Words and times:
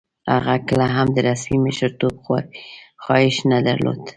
هغه 0.33 0.55
کله 0.67 0.85
هم 0.95 1.07
د 1.15 1.17
رسمي 1.29 1.57
مشرتوب 1.67 2.13
خواهیش 3.03 3.37
نه 3.51 3.59
درلود. 3.67 3.99